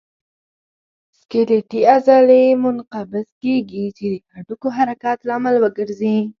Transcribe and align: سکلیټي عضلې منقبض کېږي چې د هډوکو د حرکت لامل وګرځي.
سکلیټي 1.19 1.79
عضلې 1.95 2.43
منقبض 2.63 3.27
کېږي 3.41 3.85
چې 3.97 4.05
د 4.11 4.15
هډوکو 4.33 4.67
د 4.71 4.75
حرکت 4.77 5.17
لامل 5.29 5.55
وګرځي. 5.59 6.15